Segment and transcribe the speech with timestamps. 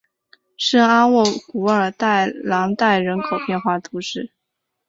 [0.57, 4.31] 圣阿沃古尔代朗代人口变化图示